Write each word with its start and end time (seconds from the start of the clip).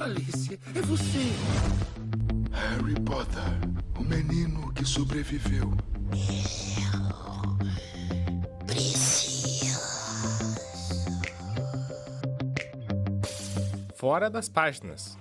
Alice, 0.00 0.58
é 0.74 0.80
você! 0.80 1.18
Harry 2.52 2.98
Potter, 3.02 3.42
o 3.98 4.02
menino 4.02 4.72
que 4.72 4.82
sobreviveu. 4.82 5.70
Fora 13.94 14.30
das 14.30 14.48
páginas. 14.48 15.18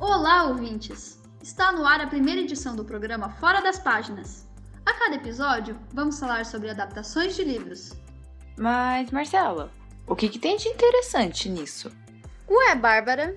Olá, 0.00 0.48
ouvintes! 0.48 1.22
Está 1.40 1.70
no 1.70 1.86
ar 1.86 2.00
a 2.00 2.08
primeira 2.08 2.40
edição 2.40 2.74
do 2.74 2.84
programa 2.84 3.30
Fora 3.30 3.62
das 3.62 3.78
Páginas. 3.78 4.48
A 4.84 4.94
cada 4.94 5.14
episódio, 5.14 5.78
vamos 5.92 6.18
falar 6.18 6.44
sobre 6.44 6.70
adaptações 6.70 7.36
de 7.36 7.44
livros. 7.44 7.92
Mas, 8.56 9.12
Marcela, 9.12 9.70
o 10.06 10.14
que, 10.14 10.28
que 10.28 10.38
tem 10.38 10.56
de 10.56 10.68
interessante 10.68 11.48
nisso? 11.48 11.90
Ué, 12.48 12.74
Bárbara? 12.74 13.36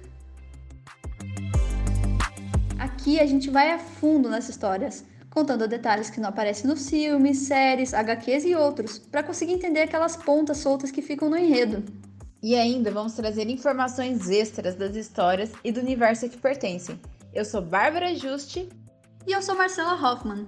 Aqui 2.78 3.20
a 3.20 3.26
gente 3.26 3.50
vai 3.50 3.72
a 3.72 3.80
fundo 3.80 4.30
nas 4.30 4.50
histórias, 4.50 5.06
contando 5.30 5.68
detalhes 5.68 6.10
que 6.10 6.20
não 6.20 6.30
aparecem 6.30 6.68
nos 6.68 6.90
filmes, 6.90 7.40
séries, 7.40 7.94
HQs 7.94 8.46
e 8.46 8.56
outros, 8.56 9.00
para 9.00 9.24
conseguir 9.24 9.54
entender 9.54 9.82
aquelas 9.82 10.18
pontas 10.18 10.58
soltas 10.58 10.92
que 10.92 11.02
ficam 11.02 11.30
no 11.30 11.38
enredo. 11.38 11.84
E 12.44 12.56
ainda 12.56 12.92
vamos 12.92 13.14
trazer 13.14 13.50
informações 13.50 14.30
extras 14.30 14.76
das 14.76 14.96
histórias 14.96 15.52
e 15.64 15.72
do 15.72 15.80
universo 15.80 16.26
a 16.26 16.30
que 16.30 16.38
pertencem. 16.38 17.00
Eu 17.34 17.46
sou 17.46 17.62
Bárbara 17.62 18.14
Juste. 18.14 18.70
E 19.26 19.32
eu 19.32 19.42
sou 19.42 19.56
Marcela 19.56 19.94
Hoffman. 19.94 20.48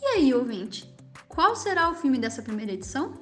E 0.00 0.06
aí, 0.06 0.34
ouvinte? 0.34 0.92
Qual 1.28 1.56
será 1.56 1.90
o 1.90 1.94
filme 1.94 2.18
dessa 2.18 2.42
primeira 2.42 2.72
edição? 2.72 3.21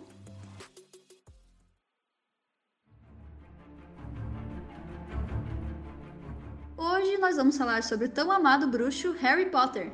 Hoje 6.82 7.18
nós 7.18 7.36
vamos 7.36 7.58
falar 7.58 7.82
sobre 7.82 8.06
o 8.06 8.08
tão 8.08 8.32
amado 8.32 8.66
bruxo 8.66 9.12
Harry 9.20 9.50
Potter. 9.50 9.92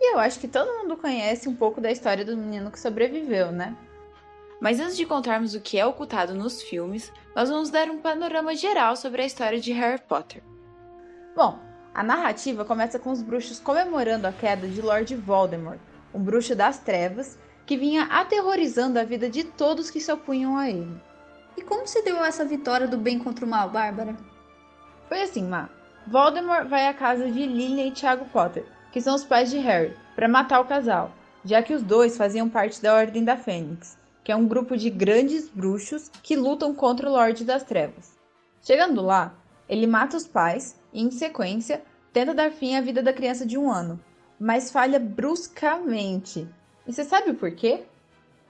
E 0.00 0.12
eu 0.12 0.18
acho 0.18 0.40
que 0.40 0.48
todo 0.48 0.76
mundo 0.76 0.96
conhece 0.96 1.48
um 1.48 1.54
pouco 1.54 1.80
da 1.80 1.92
história 1.92 2.24
do 2.24 2.36
menino 2.36 2.72
que 2.72 2.80
sobreviveu, 2.80 3.52
né? 3.52 3.76
Mas 4.60 4.80
antes 4.80 4.96
de 4.96 5.06
contarmos 5.06 5.54
o 5.54 5.60
que 5.60 5.78
é 5.78 5.86
ocultado 5.86 6.34
nos 6.34 6.60
filmes, 6.60 7.12
nós 7.36 7.48
vamos 7.48 7.70
dar 7.70 7.88
um 7.88 8.00
panorama 8.00 8.52
geral 8.56 8.96
sobre 8.96 9.22
a 9.22 9.26
história 9.26 9.60
de 9.60 9.70
Harry 9.70 10.02
Potter. 10.08 10.42
Bom, 11.36 11.60
a 11.94 12.02
narrativa 12.02 12.64
começa 12.64 12.98
com 12.98 13.12
os 13.12 13.22
bruxos 13.22 13.60
comemorando 13.60 14.26
a 14.26 14.32
queda 14.32 14.66
de 14.66 14.82
Lord 14.82 15.14
Voldemort, 15.14 15.78
um 16.12 16.20
bruxo 16.20 16.56
das 16.56 16.80
trevas 16.80 17.38
que 17.64 17.76
vinha 17.76 18.06
aterrorizando 18.06 18.98
a 18.98 19.04
vida 19.04 19.30
de 19.30 19.44
todos 19.44 19.88
que 19.88 20.00
se 20.00 20.10
opunham 20.10 20.56
a 20.56 20.68
ele. 20.68 21.00
E 21.56 21.62
como 21.62 21.86
se 21.86 22.02
deu 22.02 22.24
essa 22.24 22.44
vitória 22.44 22.88
do 22.88 22.98
bem 22.98 23.20
contra 23.20 23.46
o 23.46 23.48
mal, 23.48 23.70
Bárbara? 23.70 24.16
Foi 25.08 25.22
assim, 25.22 25.44
Má. 25.44 25.77
Voldemort 26.10 26.66
vai 26.66 26.86
à 26.86 26.94
casa 26.94 27.30
de 27.30 27.44
Lily 27.44 27.88
e 27.88 27.90
Tiago 27.90 28.24
Potter, 28.32 28.64
que 28.90 28.98
são 28.98 29.14
os 29.14 29.24
pais 29.24 29.50
de 29.50 29.58
Harry, 29.58 29.94
para 30.16 30.26
matar 30.26 30.58
o 30.58 30.64
casal, 30.64 31.12
já 31.44 31.62
que 31.62 31.74
os 31.74 31.82
dois 31.82 32.16
faziam 32.16 32.48
parte 32.48 32.80
da 32.80 32.94
Ordem 32.94 33.22
da 33.22 33.36
Fênix, 33.36 33.98
que 34.24 34.32
é 34.32 34.36
um 34.36 34.48
grupo 34.48 34.74
de 34.74 34.88
grandes 34.88 35.50
bruxos 35.50 36.10
que 36.22 36.34
lutam 36.34 36.74
contra 36.74 37.06
o 37.06 37.12
Lorde 37.12 37.44
das 37.44 37.62
Trevas. 37.62 38.16
Chegando 38.62 39.02
lá, 39.02 39.34
ele 39.68 39.86
mata 39.86 40.16
os 40.16 40.26
pais 40.26 40.80
e, 40.94 41.02
em 41.02 41.10
sequência, 41.10 41.82
tenta 42.10 42.32
dar 42.32 42.52
fim 42.52 42.74
à 42.74 42.80
vida 42.80 43.02
da 43.02 43.12
criança 43.12 43.44
de 43.44 43.58
um 43.58 43.70
ano, 43.70 44.00
mas 44.40 44.70
falha 44.70 44.98
bruscamente. 44.98 46.48
E 46.86 46.92
você 46.92 47.04
sabe 47.04 47.32
o 47.32 47.34
porquê? 47.34 47.82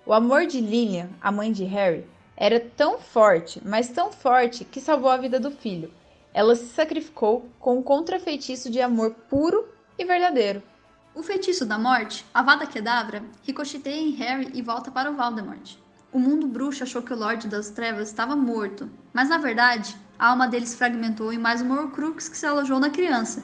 O 0.07 0.13
amor 0.13 0.47
de 0.47 0.61
Lillian, 0.61 1.09
a 1.21 1.33
mãe 1.33 1.51
de 1.51 1.65
Harry, 1.65 2.07
era 2.37 2.61
tão 2.61 3.01
forte, 3.01 3.61
mas 3.65 3.89
tão 3.89 4.13
forte 4.13 4.65
que 4.65 4.81
salvou 4.81 5.11
a 5.11 5.17
vida 5.17 5.41
do 5.41 5.51
filho. 5.51 5.98
Ela 6.39 6.55
se 6.55 6.67
sacrificou 6.67 7.51
com 7.59 7.81
um 7.81 7.83
contrafeitiço 7.83 8.71
de 8.71 8.81
amor 8.81 9.11
puro 9.29 9.69
e 9.99 10.05
verdadeiro. 10.05 10.63
O 11.13 11.21
feitiço 11.21 11.67
da 11.67 11.77
morte, 11.77 12.25
Avada 12.33 12.65
Kedavra, 12.65 13.25
ricocheteia 13.43 14.01
em 14.01 14.13
Harry 14.13 14.49
e 14.55 14.63
volta 14.63 14.89
para 14.89 15.11
o 15.11 15.17
Voldemort. 15.17 15.75
O 16.13 16.19
mundo 16.21 16.47
bruxo 16.47 16.85
achou 16.85 17.03
que 17.03 17.13
o 17.13 17.19
Lorde 17.19 17.49
das 17.49 17.71
Trevas 17.71 18.07
estava 18.07 18.37
morto, 18.37 18.89
mas 19.13 19.29
na 19.29 19.39
verdade, 19.39 19.97
a 20.17 20.29
alma 20.29 20.47
deles 20.47 20.77
fragmentou 20.77 21.33
em 21.33 21.39
mais 21.39 21.61
uma 21.61 21.81
Horcrux 21.81 22.29
que 22.29 22.37
se 22.39 22.47
alojou 22.47 22.79
na 22.79 22.91
criança. 22.91 23.43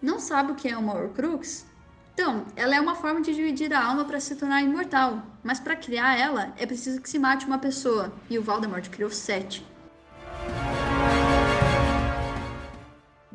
Não 0.00 0.20
sabe 0.20 0.52
o 0.52 0.54
que 0.54 0.68
é 0.68 0.76
uma 0.76 0.94
Horcrux? 0.94 1.66
Então, 2.14 2.46
ela 2.54 2.76
é 2.76 2.80
uma 2.80 2.94
forma 2.94 3.20
de 3.20 3.34
dividir 3.34 3.74
a 3.74 3.84
alma 3.84 4.04
para 4.04 4.20
se 4.20 4.36
tornar 4.36 4.62
imortal, 4.62 5.24
mas 5.42 5.58
para 5.58 5.74
criar 5.74 6.16
ela 6.16 6.54
é 6.56 6.64
preciso 6.66 7.00
que 7.00 7.10
se 7.10 7.18
mate 7.18 7.46
uma 7.46 7.58
pessoa, 7.58 8.12
e 8.30 8.38
o 8.38 8.42
Voldemort 8.44 8.88
criou 8.90 9.10
sete. 9.10 9.66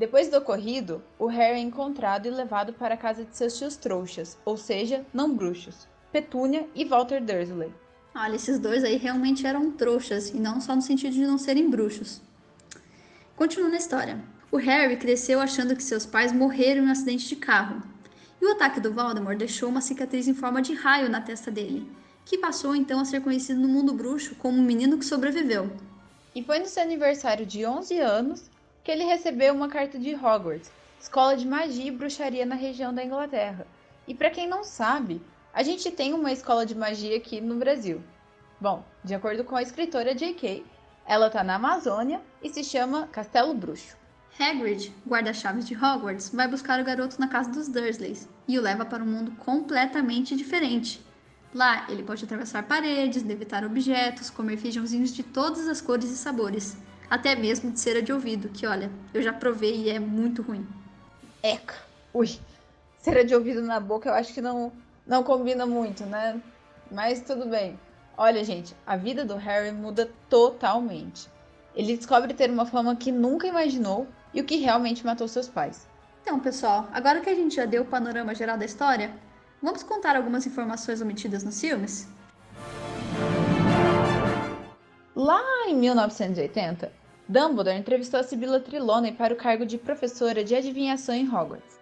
Depois 0.01 0.29
do 0.29 0.37
ocorrido, 0.37 0.99
o 1.19 1.27
Harry 1.27 1.59
é 1.59 1.61
encontrado 1.61 2.25
e 2.25 2.31
levado 2.31 2.73
para 2.73 2.95
a 2.95 2.97
casa 2.97 3.23
de 3.23 3.37
seus 3.37 3.55
tios 3.55 3.75
trouxas, 3.75 4.35
ou 4.43 4.57
seja, 4.57 5.05
não 5.13 5.31
bruxos, 5.35 5.87
Petúnia 6.11 6.67
e 6.73 6.83
Walter 6.83 7.23
Dursley. 7.23 7.71
Olha, 8.15 8.35
esses 8.35 8.57
dois 8.57 8.83
aí 8.83 8.97
realmente 8.97 9.45
eram 9.45 9.69
trouxas, 9.69 10.29
e 10.29 10.39
não 10.39 10.59
só 10.59 10.75
no 10.75 10.81
sentido 10.81 11.13
de 11.13 11.27
não 11.27 11.37
serem 11.37 11.69
bruxos. 11.69 12.19
Continuando 13.35 13.75
a 13.75 13.77
história. 13.77 14.19
O 14.51 14.57
Harry 14.57 14.97
cresceu 14.97 15.39
achando 15.39 15.75
que 15.75 15.83
seus 15.83 16.03
pais 16.03 16.31
morreram 16.31 16.81
em 16.81 16.87
um 16.87 16.91
acidente 16.91 17.27
de 17.27 17.35
carro. 17.35 17.83
E 18.41 18.45
o 18.47 18.53
ataque 18.53 18.79
do 18.79 18.91
Voldemort 18.91 19.37
deixou 19.37 19.69
uma 19.69 19.81
cicatriz 19.81 20.27
em 20.27 20.33
forma 20.33 20.63
de 20.63 20.73
raio 20.73 21.11
na 21.11 21.21
testa 21.21 21.51
dele, 21.51 21.87
que 22.25 22.39
passou 22.39 22.75
então 22.75 22.99
a 22.99 23.05
ser 23.05 23.21
conhecido 23.21 23.59
no 23.59 23.67
mundo 23.67 23.93
bruxo 23.93 24.33
como 24.33 24.57
o 24.57 24.63
menino 24.63 24.97
que 24.97 25.05
sobreviveu. 25.05 25.69
E 26.33 26.43
foi 26.43 26.57
no 26.57 26.65
seu 26.65 26.81
aniversário 26.81 27.45
de 27.45 27.63
11 27.63 27.99
anos 27.99 28.49
que 28.83 28.91
ele 28.91 29.03
recebeu 29.03 29.53
uma 29.53 29.67
carta 29.67 29.99
de 29.99 30.15
Hogwarts, 30.15 30.71
escola 30.99 31.35
de 31.35 31.47
magia 31.47 31.87
e 31.87 31.91
bruxaria 31.91 32.45
na 32.45 32.55
região 32.55 32.93
da 32.93 33.03
Inglaterra. 33.03 33.67
E 34.07 34.13
para 34.13 34.29
quem 34.29 34.47
não 34.47 34.63
sabe, 34.63 35.21
a 35.53 35.63
gente 35.63 35.91
tem 35.91 36.13
uma 36.13 36.31
escola 36.31 36.65
de 36.65 36.75
magia 36.75 37.17
aqui 37.17 37.41
no 37.41 37.55
Brasil. 37.55 38.01
Bom, 38.59 38.83
de 39.03 39.13
acordo 39.13 39.43
com 39.43 39.55
a 39.55 39.61
escritora 39.61 40.15
J.K., 40.15 40.63
ela 41.05 41.27
está 41.27 41.43
na 41.43 41.55
Amazônia 41.55 42.21
e 42.43 42.49
se 42.49 42.63
chama 42.63 43.07
Castelo 43.07 43.53
Bruxo. 43.53 43.97
Hagrid, 44.39 44.93
guarda-chaves 45.05 45.67
de 45.67 45.75
Hogwarts, 45.75 46.29
vai 46.33 46.47
buscar 46.47 46.79
o 46.79 46.83
garoto 46.83 47.19
na 47.19 47.27
casa 47.27 47.51
dos 47.51 47.67
Dursleys 47.67 48.27
e 48.47 48.57
o 48.57 48.61
leva 48.61 48.85
para 48.85 49.03
um 49.03 49.07
mundo 49.07 49.31
completamente 49.31 50.35
diferente. 50.35 51.05
Lá, 51.53 51.85
ele 51.89 52.01
pode 52.01 52.23
atravessar 52.23 52.63
paredes, 52.63 53.23
levitar 53.23 53.65
objetos, 53.65 54.29
comer 54.29 54.57
feijãozinhos 54.57 55.13
de 55.13 55.21
todas 55.21 55.67
as 55.67 55.81
cores 55.81 56.09
e 56.09 56.17
sabores, 56.17 56.77
até 57.11 57.35
mesmo 57.35 57.71
de 57.71 57.77
cera 57.77 58.01
de 58.01 58.13
ouvido, 58.13 58.47
que 58.47 58.65
olha, 58.65 58.89
eu 59.13 59.21
já 59.21 59.33
provei 59.33 59.75
e 59.75 59.89
é 59.89 59.99
muito 59.99 60.41
ruim. 60.41 60.65
Eca, 61.43 61.75
ui, 62.13 62.39
cera 62.99 63.25
de 63.25 63.35
ouvido 63.35 63.61
na 63.61 63.81
boca 63.81 64.07
eu 64.07 64.13
acho 64.13 64.33
que 64.33 64.39
não, 64.39 64.71
não 65.05 65.21
combina 65.21 65.65
muito, 65.65 66.05
né? 66.05 66.41
Mas 66.89 67.19
tudo 67.19 67.49
bem. 67.49 67.77
Olha, 68.17 68.41
gente, 68.45 68.73
a 68.87 68.95
vida 68.95 69.25
do 69.25 69.35
Harry 69.35 69.73
muda 69.73 70.09
totalmente. 70.29 71.27
Ele 71.75 71.97
descobre 71.97 72.33
ter 72.33 72.49
uma 72.49 72.65
fama 72.65 72.95
que 72.95 73.11
nunca 73.11 73.45
imaginou 73.45 74.07
e 74.33 74.39
o 74.39 74.45
que 74.45 74.55
realmente 74.55 75.05
matou 75.05 75.27
seus 75.27 75.49
pais. 75.49 75.85
Então, 76.21 76.39
pessoal, 76.39 76.87
agora 76.93 77.19
que 77.19 77.29
a 77.29 77.35
gente 77.35 77.57
já 77.57 77.65
deu 77.65 77.81
o 77.81 77.87
panorama 77.87 78.33
geral 78.33 78.57
da 78.57 78.63
história, 78.63 79.13
vamos 79.61 79.83
contar 79.83 80.15
algumas 80.15 80.47
informações 80.47 81.01
omitidas 81.01 81.43
nos 81.43 81.59
filmes? 81.59 82.07
Lá 85.13 85.43
em 85.67 85.75
1980, 85.75 87.00
Dumbledore 87.27 87.77
entrevistou 87.77 88.19
a 88.19 88.23
Sibila 88.23 88.59
Trelawney 88.59 89.13
para 89.13 89.33
o 89.33 89.37
cargo 89.37 89.65
de 89.65 89.77
professora 89.77 90.43
de 90.43 90.55
adivinhação 90.55 91.15
em 91.15 91.27
Hogwarts. 91.27 91.79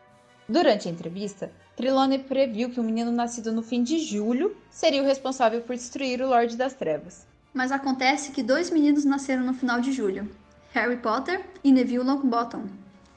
Durante 0.48 0.88
a 0.88 0.92
entrevista, 0.92 1.52
Trelawney 1.76 2.20
previu 2.20 2.70
que 2.70 2.80
o 2.80 2.84
um 2.84 2.86
menino 2.86 3.12
nascido 3.12 3.52
no 3.52 3.64
fim 3.64 3.84
de 3.84 4.00
julho 4.00 4.56
seria 4.70 5.02
o 5.02 5.06
responsável 5.06 5.62
por 5.62 5.76
destruir 5.76 6.22
o 6.22 6.28
Lorde 6.28 6.58
das 6.58 6.74
Trevas. 6.74 7.26
Mas 7.54 7.72
acontece 7.72 8.32
que 8.32 8.44
dois 8.44 8.70
meninos 8.70 9.06
nasceram 9.06 9.44
no 9.44 9.54
final 9.54 9.80
de 9.80 9.92
julho: 9.92 10.30
Harry 10.72 10.98
Potter 10.98 11.46
e 11.64 11.72
Neville 11.72 12.04
Longbottom, 12.04 12.66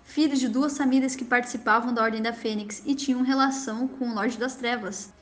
filhos 0.04 0.40
de 0.40 0.48
duas 0.48 0.76
famílias 0.76 1.16
que 1.16 1.24
participavam 1.24 1.92
da 1.92 2.02
Ordem 2.02 2.22
da 2.22 2.32
Fênix 2.32 2.82
e 2.86 2.94
tinham 2.94 3.22
relação 3.22 3.88
com 3.88 4.08
o 4.08 4.14
Lorde 4.14 4.38
das 4.38 4.56
Trevas. 4.56 5.12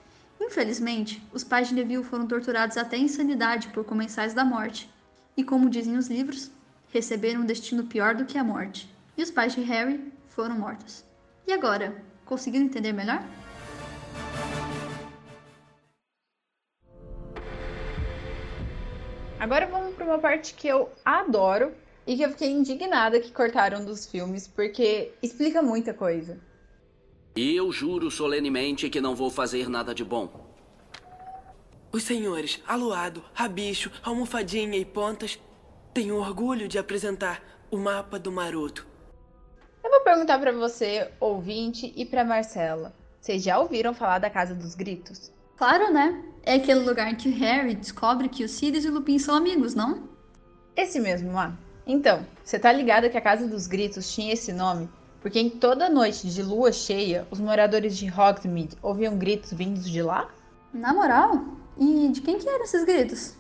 Infelizmente, 0.41 1.23
os 1.33 1.45
pais 1.45 1.69
de 1.69 1.75
Neville 1.75 2.05
foram 2.05 2.27
torturados 2.27 2.77
até 2.77 2.97
a 2.97 3.01
insanidade 3.01 3.69
por 3.69 3.85
comensais 3.85 4.35
da 4.35 4.45
morte, 4.45 4.91
e 5.37 5.45
como 5.45 5.71
dizem 5.71 5.97
os 5.97 6.09
livros, 6.09 6.51
receberam 6.93 7.43
um 7.43 7.47
destino 7.47 7.85
pior 7.85 8.15
do 8.15 8.25
que 8.25 8.39
a 8.39 8.45
morte. 8.45 8.89
E 9.17 9.23
os 9.23 9.31
pais 9.31 9.55
de 9.55 9.63
Harry 9.63 10.13
foram 10.29 10.59
mortos. 10.59 11.05
E 11.47 11.53
agora, 11.53 12.03
conseguiram 12.25 12.67
entender 12.67 12.93
melhor? 12.93 13.23
Agora 19.39 19.67
vamos 19.67 19.95
para 19.95 20.05
uma 20.05 20.19
parte 20.19 20.55
que 20.55 20.69
eu 20.69 20.91
adoro 21.05 21.73
e 22.07 22.17
que 22.17 22.23
eu 22.23 22.31
fiquei 22.31 22.51
indignada 22.51 23.21
que 23.21 23.33
cortaram 23.33 23.85
dos 23.85 24.07
filmes, 24.07 24.47
porque 24.47 25.13
explica 25.23 25.63
muita 25.63 25.95
coisa. 25.95 26.39
Eu 27.35 27.73
juro 27.73 28.11
solenemente 28.11 28.91
que 28.91 29.01
não 29.01 29.15
vou 29.15 29.31
fazer 29.31 29.69
nada 29.69 29.95
de 29.95 30.05
bom. 30.05 30.51
Os 31.93 32.03
senhores 32.03 32.63
Aluado, 32.67 33.25
Rabicho, 33.33 33.91
Almofadinha 34.03 34.77
e 34.77 34.85
Pontas 34.85 35.39
tenho 35.93 36.17
orgulho 36.17 36.69
de 36.69 36.79
apresentar 36.79 37.43
o 37.71 37.77
mapa 37.77 38.19
do 38.19 38.31
maroto. 38.31 38.87
Eu 39.83 39.91
vou 39.91 40.01
perguntar 40.01 40.39
para 40.39 40.53
você, 40.53 41.11
ouvinte, 41.19 41.93
e 41.97 42.05
para 42.05 42.25
Marcela. 42.25 42.95
Vocês 43.21 43.43
já 43.43 43.59
ouviram 43.59 43.93
falar 43.93 44.19
da 44.19 44.31
Casa 44.31 44.55
dos 44.55 44.75
Gritos? 44.75 45.33
Claro, 45.57 45.93
né? 45.93 46.23
É 46.43 46.55
aquele 46.55 46.81
lugar 46.81 47.15
que 47.17 47.29
o 47.29 47.35
Harry 47.35 47.75
descobre 47.75 48.29
que 48.29 48.45
os 48.45 48.53
Sirius 48.53 48.85
e 48.85 48.89
o 48.89 48.95
Lupin 48.95 49.19
são 49.19 49.35
amigos, 49.35 49.75
não? 49.75 50.09
Esse 50.77 51.01
mesmo, 51.01 51.33
Má. 51.33 51.55
Então, 51.87 52.25
você 52.45 52.59
tá 52.59 52.73
ligada 52.73 53.11
que 53.11 53.19
a 53.19 53.21
Casa 53.21 53.47
dos 53.47 53.67
Gritos 53.67 54.15
tinha 54.15 54.33
esse 54.33 54.53
nome? 54.53 54.89
Porque 55.21 55.39
em 55.39 55.51
toda 55.51 55.91
noite 55.91 56.29
de 56.29 56.43
lua 56.43 56.73
cheia, 56.73 57.27
os 57.31 57.41
moradores 57.41 57.97
de 57.97 58.07
Hogsmeade 58.09 58.77
ouviam 58.81 59.19
gritos 59.19 59.53
vindos 59.53 59.85
de 59.91 60.03
lá? 60.03 60.31
Na 60.73 60.95
moral? 60.95 61.45
E 61.77 62.09
de 62.09 62.23
quem 62.23 62.39
que 62.39 62.49
eram 62.49 62.65
esses 62.65 62.85
gritos? 62.85 63.37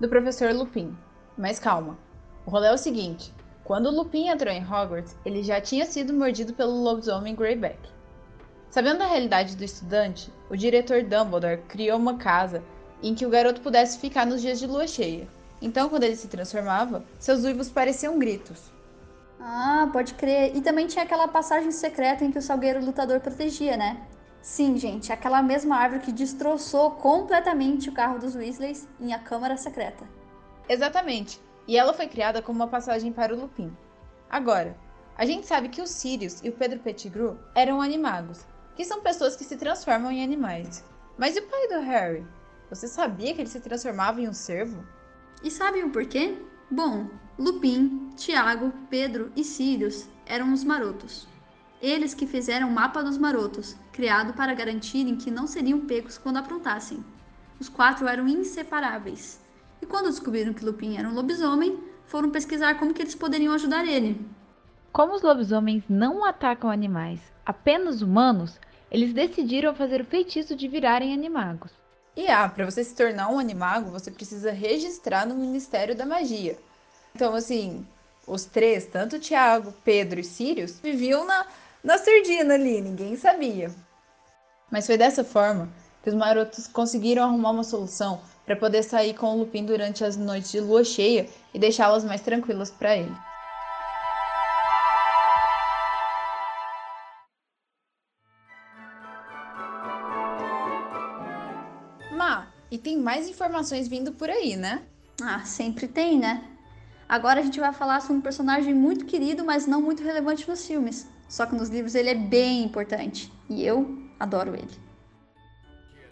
Do 0.00 0.08
professor 0.08 0.52
Lupin. 0.52 0.94
Mas 1.36 1.58
calma. 1.58 1.98
O 2.46 2.50
rolê 2.50 2.68
é 2.68 2.72
o 2.72 2.78
seguinte: 2.78 3.32
quando 3.64 3.90
Lupin 3.90 4.28
entrou 4.28 4.52
em 4.52 4.62
Hogwarts, 4.62 5.16
ele 5.24 5.42
já 5.42 5.60
tinha 5.60 5.86
sido 5.86 6.12
mordido 6.12 6.52
pelo 6.52 6.82
lobisomem 6.82 7.34
Greyback. 7.34 7.78
Sabendo 8.70 8.98
da 8.98 9.06
realidade 9.06 9.56
do 9.56 9.64
estudante, 9.64 10.32
o 10.50 10.56
diretor 10.56 11.02
Dumbledore 11.02 11.62
criou 11.68 11.98
uma 11.98 12.18
casa 12.18 12.62
em 13.02 13.14
que 13.14 13.24
o 13.24 13.30
garoto 13.30 13.60
pudesse 13.60 13.98
ficar 13.98 14.26
nos 14.26 14.42
dias 14.42 14.58
de 14.58 14.66
lua 14.66 14.86
cheia. 14.86 15.28
Então, 15.62 15.88
quando 15.88 16.04
ele 16.04 16.16
se 16.16 16.28
transformava, 16.28 17.04
seus 17.18 17.44
uivos 17.44 17.70
pareciam 17.70 18.18
gritos. 18.18 18.72
Ah, 19.40 19.88
pode 19.92 20.14
crer. 20.14 20.56
E 20.56 20.60
também 20.60 20.86
tinha 20.86 21.04
aquela 21.04 21.28
passagem 21.28 21.70
secreta 21.70 22.24
em 22.24 22.30
que 22.30 22.38
o 22.38 22.42
Salgueiro 22.42 22.84
Lutador 22.84 23.20
protegia, 23.20 23.76
né? 23.76 24.06
Sim, 24.42 24.76
gente, 24.76 25.12
aquela 25.12 25.42
mesma 25.42 25.76
árvore 25.76 26.02
que 26.02 26.12
destroçou 26.12 26.90
completamente 26.92 27.88
o 27.88 27.92
carro 27.92 28.18
dos 28.18 28.34
Weasleys 28.34 28.86
em 29.00 29.14
A 29.14 29.18
Câmara 29.18 29.56
Secreta. 29.56 30.04
Exatamente. 30.68 31.40
E 31.66 31.76
ela 31.76 31.94
foi 31.94 32.06
criada 32.06 32.42
como 32.42 32.58
uma 32.58 32.68
passagem 32.68 33.12
para 33.12 33.34
o 33.34 33.40
Lupin. 33.40 33.74
Agora, 34.30 34.76
a 35.16 35.24
gente 35.24 35.46
sabe 35.46 35.68
que 35.68 35.80
os 35.80 35.90
Sirius 35.90 36.42
e 36.42 36.48
o 36.48 36.52
Pedro 36.52 36.80
Pettigrew 36.80 37.38
eram 37.54 37.80
animagos, 37.80 38.44
que 38.74 38.84
são 38.84 39.00
pessoas 39.00 39.36
que 39.36 39.44
se 39.44 39.56
transformam 39.56 40.10
em 40.10 40.24
animais. 40.24 40.84
Mas 41.16 41.36
e 41.36 41.40
o 41.40 41.46
pai 41.46 41.68
do 41.68 41.80
Harry? 41.80 42.26
Você 42.68 42.88
sabia 42.88 43.32
que 43.34 43.40
ele 43.40 43.48
se 43.48 43.60
transformava 43.60 44.20
em 44.20 44.28
um 44.28 44.32
cervo? 44.32 44.84
E 45.42 45.50
sabe 45.50 45.82
o 45.82 45.90
porquê? 45.90 46.36
Bom, 46.70 47.06
Lupin, 47.38 48.10
Tiago, 48.16 48.72
Pedro 48.90 49.30
e 49.36 49.44
Sirius 49.44 50.08
eram 50.26 50.52
os 50.52 50.64
marotos. 50.64 51.28
Eles 51.80 52.14
que 52.14 52.26
fizeram 52.26 52.68
o 52.68 52.72
mapa 52.72 53.02
dos 53.02 53.18
marotos, 53.18 53.76
criado 53.92 54.32
para 54.32 54.54
garantirem 54.54 55.16
que 55.16 55.30
não 55.30 55.46
seriam 55.46 55.86
pegos 55.86 56.16
quando 56.16 56.38
aprontassem. 56.38 57.04
Os 57.60 57.68
quatro 57.68 58.08
eram 58.08 58.26
inseparáveis. 58.26 59.43
E 59.84 59.86
quando 59.86 60.08
descobriram 60.08 60.54
que 60.54 60.64
Lupin 60.64 60.96
era 60.96 61.06
um 61.06 61.12
lobisomem, 61.12 61.78
foram 62.06 62.30
pesquisar 62.30 62.78
como 62.78 62.94
que 62.94 63.02
eles 63.02 63.14
poderiam 63.14 63.52
ajudar 63.52 63.86
ele. 63.86 64.18
Como 64.90 65.14
os 65.14 65.20
lobisomens 65.20 65.84
não 65.90 66.24
atacam 66.24 66.70
animais, 66.70 67.20
apenas 67.44 68.00
humanos, 68.00 68.58
eles 68.90 69.12
decidiram 69.12 69.74
fazer 69.74 70.00
o 70.00 70.06
feitiço 70.06 70.56
de 70.56 70.66
virarem 70.68 71.12
animagos. 71.12 71.70
E 72.16 72.26
ah, 72.28 72.48
para 72.48 72.64
você 72.64 72.82
se 72.82 72.96
tornar 72.96 73.28
um 73.28 73.38
animago, 73.38 73.90
você 73.90 74.10
precisa 74.10 74.52
registrar 74.52 75.26
no 75.26 75.34
Ministério 75.34 75.94
da 75.94 76.06
Magia. 76.06 76.56
Então, 77.14 77.34
assim, 77.34 77.86
os 78.26 78.46
três, 78.46 78.86
tanto 78.86 79.18
Tiago, 79.18 79.74
Pedro 79.84 80.18
e 80.18 80.24
Sirius, 80.24 80.80
viviam 80.80 81.26
na, 81.26 81.46
na 81.82 81.98
surdina 81.98 82.54
ali, 82.54 82.80
ninguém 82.80 83.16
sabia. 83.16 83.70
Mas 84.70 84.86
foi 84.86 84.96
dessa 84.96 85.22
forma 85.22 85.68
que 86.04 86.10
os 86.10 86.14
marotos 86.14 86.66
conseguiram 86.66 87.24
arrumar 87.24 87.50
uma 87.50 87.64
solução 87.64 88.20
para 88.44 88.54
poder 88.54 88.82
sair 88.82 89.14
com 89.14 89.34
o 89.34 89.38
Lupin 89.38 89.64
durante 89.64 90.04
as 90.04 90.18
noites 90.18 90.52
de 90.52 90.60
lua 90.60 90.84
cheia 90.84 91.26
e 91.54 91.58
deixá-las 91.58 92.04
mais 92.04 92.20
tranquilas 92.20 92.70
para 92.70 92.94
ele. 92.94 93.16
Ma, 102.12 102.48
e 102.70 102.76
tem 102.76 102.98
mais 102.98 103.26
informações 103.26 103.88
vindo 103.88 104.12
por 104.12 104.28
aí, 104.28 104.56
né? 104.56 104.82
Ah, 105.22 105.40
sempre 105.46 105.88
tem, 105.88 106.18
né? 106.18 106.44
Agora 107.08 107.40
a 107.40 107.42
gente 107.42 107.58
vai 107.58 107.72
falar 107.72 108.02
sobre 108.02 108.18
um 108.18 108.20
personagem 108.20 108.74
muito 108.74 109.06
querido, 109.06 109.42
mas 109.42 109.66
não 109.66 109.80
muito 109.80 110.02
relevante 110.02 110.46
nos 110.46 110.66
filmes. 110.66 111.08
Só 111.30 111.46
que 111.46 111.54
nos 111.54 111.70
livros 111.70 111.94
ele 111.94 112.10
é 112.10 112.14
bem 112.14 112.62
importante. 112.62 113.32
E 113.48 113.64
eu 113.64 113.98
adoro 114.20 114.54
ele. 114.54 114.93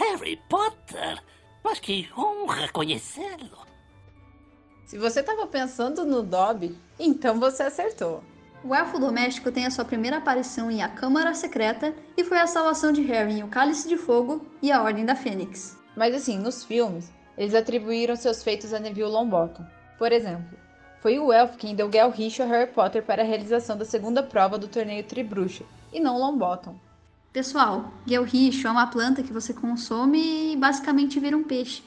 Harry 0.03 0.37
Potter? 0.49 1.23
Mas 1.63 1.79
que 1.79 2.09
honra 2.19 2.69
conhecê-lo! 2.73 3.65
Se 4.85 4.99
você 4.99 5.21
estava 5.21 5.47
pensando 5.47 6.05
no 6.05 6.25
Dobby, 6.25 6.77
então 6.99 7.39
você 7.39 7.63
acertou. 7.63 8.23
O 8.65 8.75
elfo 8.75 8.99
doméstico 8.99 9.53
tem 9.53 9.65
a 9.65 9.71
sua 9.71 9.85
primeira 9.85 10.17
aparição 10.17 10.69
em 10.69 10.83
A 10.83 10.89
Câmara 10.89 11.35
Secreta 11.35 11.95
e 12.17 12.25
foi 12.25 12.41
a 12.41 12.49
salvação 12.49 12.91
de 12.91 13.01
Harry 13.03 13.35
em 13.35 13.45
O 13.45 13.49
Cálice 13.49 13.89
de 13.89 13.97
Fogo 13.97 14.45
e 14.61 14.73
A 14.73 14.83
Ordem 14.83 15.05
da 15.05 15.15
Fênix. 15.15 15.79
Mas 15.97 16.13
assim, 16.17 16.37
nos 16.37 16.65
filmes, 16.65 17.13
eles 17.39 17.55
atribuíram 17.55 18.17
seus 18.17 18.43
feitos 18.43 18.75
a 18.75 18.81
Neville 18.81 19.09
Longbottom. 19.09 19.65
Por 19.99 20.11
exemplo, 20.11 20.59
foi 21.01 21.21
o 21.21 21.33
elfo 21.33 21.57
quem 21.57 21.77
deu 21.77 21.91
Gelricho 21.91 22.43
a 22.43 22.47
Harry 22.47 22.73
Potter 22.73 23.05
para 23.05 23.23
a 23.23 23.27
realização 23.27 23.77
da 23.77 23.85
segunda 23.85 24.21
prova 24.21 24.59
do 24.59 24.67
torneio 24.67 25.05
Tribruxo, 25.05 25.65
e 25.93 26.01
não 26.01 26.19
Longbottom. 26.19 26.75
Pessoal, 27.33 27.91
Gelricho 28.05 28.69
é 28.69 28.71
uma 28.71 28.87
planta 28.87 29.23
que 29.23 29.33
você 29.33 29.55
consome 29.55 30.53
e 30.53 30.57
basicamente 30.57 31.19
vira 31.19 31.35
um 31.35 31.43
peixe. 31.43 31.83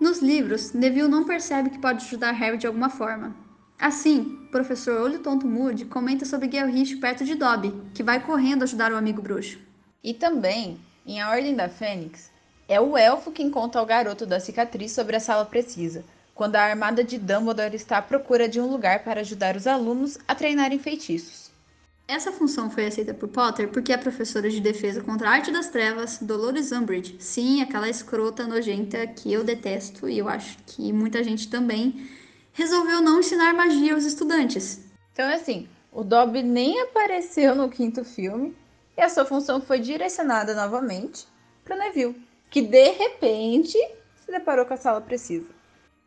Nos 0.00 0.22
livros, 0.22 0.72
Neville 0.72 1.06
não 1.06 1.26
percebe 1.26 1.68
que 1.68 1.78
pode 1.78 2.02
ajudar 2.06 2.30
Harry 2.32 2.56
de 2.56 2.66
alguma 2.66 2.88
forma. 2.88 3.36
Assim, 3.78 4.38
o 4.46 4.50
professor 4.50 5.02
Olho 5.02 5.18
Tonto 5.18 5.46
Moody 5.46 5.84
comenta 5.84 6.24
sobre 6.24 6.50
Gelricho 6.50 6.98
perto 6.98 7.26
de 7.26 7.34
Dobby, 7.34 7.74
que 7.92 8.02
vai 8.02 8.24
correndo 8.24 8.62
ajudar 8.62 8.90
o 8.90 8.96
amigo 8.96 9.20
bruxo. 9.20 9.58
E 10.02 10.14
também, 10.14 10.80
em 11.06 11.20
A 11.20 11.28
Ordem 11.28 11.54
da 11.54 11.68
Fênix, 11.68 12.30
é 12.66 12.80
o 12.80 12.96
elfo 12.96 13.30
quem 13.30 13.50
conta 13.50 13.78
ao 13.78 13.84
garoto 13.84 14.24
da 14.24 14.40
cicatriz 14.40 14.92
sobre 14.92 15.16
a 15.16 15.20
sala 15.20 15.44
precisa, 15.44 16.06
quando 16.34 16.56
a 16.56 16.62
armada 16.62 17.04
de 17.04 17.18
Dumbledore 17.18 17.76
está 17.76 17.98
à 17.98 18.02
procura 18.02 18.48
de 18.48 18.58
um 18.58 18.70
lugar 18.70 19.04
para 19.04 19.20
ajudar 19.20 19.56
os 19.56 19.66
alunos 19.66 20.16
a 20.26 20.34
treinarem 20.34 20.78
feitiços. 20.78 21.47
Essa 22.08 22.32
função 22.32 22.70
foi 22.70 22.86
aceita 22.86 23.12
por 23.12 23.28
Potter 23.28 23.68
porque 23.68 23.92
a 23.92 23.98
professora 23.98 24.48
de 24.48 24.62
defesa 24.62 25.02
contra 25.02 25.28
a 25.28 25.32
arte 25.32 25.52
das 25.52 25.68
trevas, 25.68 26.16
Dolores 26.22 26.72
Umbridge, 26.72 27.16
sim, 27.20 27.60
aquela 27.60 27.86
escrota 27.86 28.46
nojenta 28.46 29.06
que 29.06 29.30
eu 29.30 29.44
detesto 29.44 30.08
e 30.08 30.16
eu 30.16 30.26
acho 30.26 30.56
que 30.64 30.90
muita 30.90 31.22
gente 31.22 31.50
também, 31.50 32.08
resolveu 32.54 33.02
não 33.02 33.20
ensinar 33.20 33.52
magia 33.52 33.92
aos 33.92 34.06
estudantes. 34.06 34.86
Então, 35.12 35.28
assim, 35.30 35.68
o 35.92 36.02
Dobby 36.02 36.42
nem 36.42 36.80
apareceu 36.80 37.54
no 37.54 37.68
quinto 37.68 38.02
filme 38.02 38.56
e 38.96 39.02
a 39.02 39.10
sua 39.10 39.26
função 39.26 39.60
foi 39.60 39.78
direcionada 39.78 40.54
novamente 40.54 41.26
para 41.62 41.76
Neville, 41.76 42.16
que 42.48 42.62
de 42.62 42.90
repente 42.92 43.76
se 44.24 44.32
deparou 44.32 44.64
com 44.64 44.72
a 44.72 44.78
sala 44.78 45.02
precisa. 45.02 45.46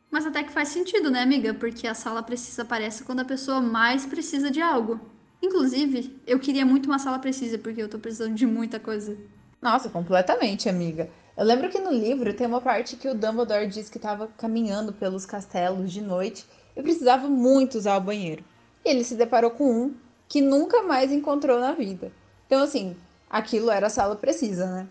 Mas 0.10 0.26
até 0.26 0.42
que 0.42 0.52
faz 0.52 0.70
sentido, 0.70 1.12
né, 1.12 1.22
amiga? 1.22 1.54
Porque 1.54 1.88
a 1.88 1.94
sala 1.94 2.24
precisa 2.24 2.64
aparece 2.64 3.04
quando 3.04 3.20
a 3.20 3.26
pessoa 3.26 3.62
mais 3.62 4.04
precisa 4.04 4.50
de 4.50 4.60
algo. 4.64 5.00
Inclusive, 5.42 6.22
eu 6.28 6.40
queria 6.40 6.66
muito 6.66 6.86
uma 6.86 7.00
sala 7.00 7.18
precisa, 7.20 7.58
porque 7.58 7.82
eu 7.82 7.90
tô 7.90 7.98
precisando 7.98 8.36
de 8.36 8.46
muita 8.46 8.80
coisa. 8.80 9.18
Nossa, 9.62 9.90
completamente, 9.90 10.70
amiga. 10.70 11.10
Eu 11.36 11.46
lembro 11.46 11.70
que 11.70 11.80
no 11.80 11.92
livro 11.92 12.34
tem 12.34 12.46
uma 12.46 12.62
parte 12.62 12.96
que 12.96 13.08
o 13.08 13.16
Dumbledore 13.16 13.68
diz 13.68 13.90
que 13.90 13.98
estava 13.98 14.28
caminhando 14.38 14.94
pelos 14.94 15.26
castelos 15.26 15.92
de 15.92 16.02
noite 16.02 16.46
e 16.76 16.82
precisava 16.82 17.28
muito 17.28 17.78
usar 17.78 17.98
o 17.98 18.02
banheiro. 18.02 18.44
E 18.86 18.90
ele 18.90 19.04
se 19.04 19.16
deparou 19.16 19.52
com 19.52 19.72
um 19.72 19.96
que 20.28 20.42
nunca 20.42 20.84
mais 20.84 21.12
encontrou 21.12 21.60
na 21.60 21.74
vida. 21.74 22.12
Então, 22.46 22.62
assim, 22.62 22.96
aquilo 23.30 23.72
era 23.72 23.88
a 23.88 23.90
sala 23.90 24.16
precisa, 24.16 24.66
né? 24.66 24.88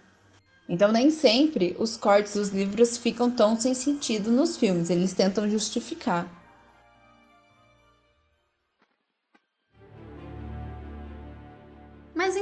Então, 0.69 0.92
nem 0.92 1.11
sempre 1.11 1.76
os 1.78 1.97
cortes 1.97 2.35
dos 2.35 2.50
livros 2.50 2.97
ficam 2.97 3.30
tão 3.30 3.59
sem 3.59 3.75
sentido 3.75 4.30
nos 4.30 4.57
filmes, 4.57 4.88
eles 4.88 5.12
tentam 5.12 5.49
justificar. 5.49 6.28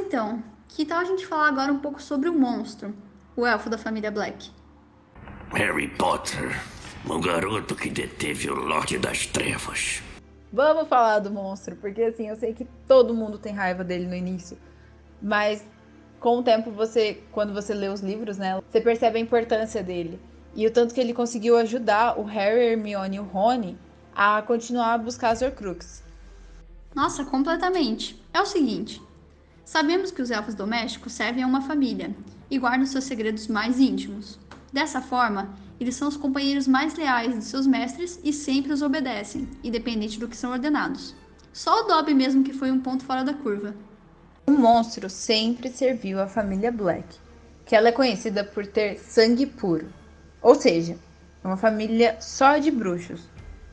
Então, 0.09 0.43
que 0.67 0.87
tal 0.87 1.01
a 1.01 1.05
gente 1.05 1.27
falar 1.27 1.49
agora 1.49 1.71
um 1.71 1.81
pouco 1.81 2.01
sobre 2.01 2.31
o 2.31 2.33
monstro, 2.33 2.95
o 3.37 3.45
elfo 3.45 3.69
da 3.69 3.77
família 3.77 4.11
Black? 4.11 4.51
Harry 5.53 5.87
Potter, 5.87 6.59
o 7.07 7.21
garoto 7.21 7.75
que 7.75 7.91
deteve 7.91 8.51
o 8.51 8.55
Lorde 8.55 8.99
das 8.99 9.27
Trevas. 9.27 10.03
Vamos 10.51 10.89
falar 10.89 11.19
do 11.19 11.31
monstro, 11.31 11.77
porque 11.77 12.05
assim, 12.05 12.27
eu 12.27 12.37
sei 12.37 12.55
que 12.55 12.67
todo 12.87 13.13
mundo 13.13 13.37
tem 13.37 13.53
raiva 13.53 13.85
dele 13.85 14.07
no 14.07 14.15
início, 14.15 14.57
mas 15.21 15.63
com 16.19 16.39
o 16.39 16.43
tempo 16.43 16.71
você, 16.71 17.23
quando 17.31 17.53
você 17.53 17.75
lê 17.75 17.89
os 17.89 18.01
livros, 18.01 18.39
né, 18.39 18.59
você 18.67 18.81
percebe 18.81 19.19
a 19.19 19.21
importância 19.21 19.83
dele 19.83 20.19
e 20.55 20.67
o 20.67 20.73
tanto 20.73 20.95
que 20.95 21.01
ele 21.03 21.13
conseguiu 21.13 21.59
ajudar 21.59 22.19
o 22.19 22.25
Harry, 22.25 22.65
Hermione 22.65 23.19
e 23.19 23.21
o 23.21 23.25
Rony 23.25 23.77
a 24.15 24.41
continuar 24.41 24.95
a 24.95 24.99
buscar 24.99 25.33
as 25.33 25.43
Horcruxes. 25.43 26.03
Nossa, 26.95 27.27
completamente. 27.27 28.19
É 28.33 28.41
o 28.41 28.47
seguinte, 28.47 29.03
Sabemos 29.69 30.11
que 30.11 30.23
os 30.23 30.31
elfos 30.31 30.55
domésticos 30.55 31.13
servem 31.13 31.45
a 31.45 31.47
uma 31.47 31.61
família 31.61 32.17
e 32.51 32.59
guardam 32.59 32.87
seus 32.87 33.05
segredos 33.05 33.49
mais 33.49 33.79
íntimos. 33.79 34.39
Dessa 34.73 35.03
forma, 35.03 35.55
eles 35.79 35.95
são 35.95 36.09
os 36.09 36.17
companheiros 36.17 36.67
mais 36.67 36.95
leais 36.95 37.35
de 37.35 37.45
seus 37.45 37.67
mestres 37.67 38.19
e 38.25 38.33
sempre 38.33 38.73
os 38.73 38.81
obedecem, 38.81 39.47
independente 39.63 40.19
do 40.19 40.27
que 40.27 40.39
são 40.39 40.53
ordenados. 40.53 41.15
Só 41.53 41.83
o 41.83 41.87
Dobby 41.87 42.15
mesmo 42.15 42.43
que 42.43 42.55
foi 42.55 42.71
um 42.71 42.81
ponto 42.81 43.05
fora 43.05 43.23
da 43.23 43.35
curva. 43.35 43.75
O 44.47 44.53
monstro 44.53 45.11
sempre 45.11 45.69
serviu 45.69 46.19
à 46.19 46.27
família 46.27 46.73
Black, 46.73 47.19
que 47.67 47.77
ela 47.77 47.89
é 47.89 47.93
conhecida 47.93 48.43
por 48.43 48.67
ter 48.67 48.99
sangue 48.99 49.45
puro. 49.45 49.93
Ou 50.41 50.55
seja, 50.55 50.97
é 51.45 51.47
uma 51.47 51.59
família 51.59 52.17
só 52.23 52.57
de 52.57 52.71
bruxos. 52.71 53.21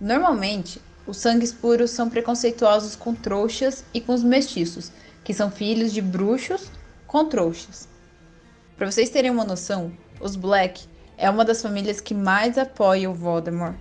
Normalmente, 0.01 0.81
os 1.07 1.15
sangues 1.15 1.53
puros 1.53 1.91
são 1.91 2.09
preconceituosos 2.09 2.97
com 2.97 3.15
trouxas 3.15 3.85
e 3.93 4.01
com 4.01 4.13
os 4.13 4.23
mestiços, 4.23 4.91
que 5.25 5.34
são 5.34 5.51
filhos 5.51 5.91
de 5.91 6.01
bruxos 6.01 6.72
com 7.08 7.25
trouxas. 7.25 7.89
Para 8.77 8.89
vocês 8.89 9.10
terem 9.10 9.32
uma 9.32 9.44
noção, 9.44 9.91
os 10.22 10.36
Black 10.36 10.86
é 11.17 11.29
uma 11.29 11.44
das 11.44 11.62
famílias 11.62 12.00
que 12.00 12.13
mais 12.13 12.58
apoia 12.58 13.10
o 13.10 13.13
Voldemort. 13.13 13.75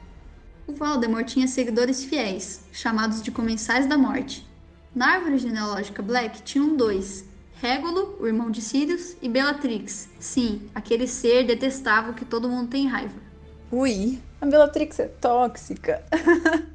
O 0.67 0.73
Voldemort 0.73 1.27
tinha 1.27 1.47
seguidores 1.47 2.03
fiéis, 2.03 2.65
chamados 2.73 3.23
de 3.23 3.31
Comensais 3.31 3.87
da 3.87 3.99
Morte. 3.99 4.49
Na 4.95 5.17
árvore 5.17 5.39
genealógica 5.39 6.03
Black 6.03 6.43
tinham 6.43 6.77
dois, 6.77 7.27
Régulo, 7.61 8.17
o 8.21 8.27
irmão 8.27 8.51
de 8.51 8.63
Sirius, 8.63 9.17
e 9.21 9.29
Bellatrix, 9.29 10.09
sim, 10.19 10.69
aquele 10.75 11.07
ser 11.07 11.45
detestável 11.45 12.15
que 12.15 12.25
todo 12.25 12.49
mundo 12.49 12.71
tem 12.71 12.89
raiva. 12.89 13.15
Ui, 13.71 14.19
a 14.41 14.47
Bellatrix 14.47 14.99
é 14.99 15.09
tóxica. 15.09 16.05